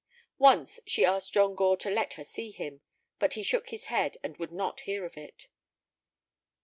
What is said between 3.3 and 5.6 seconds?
he shook his head and would not hear of it.